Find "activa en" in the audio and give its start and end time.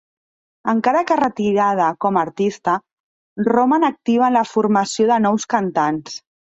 3.95-4.39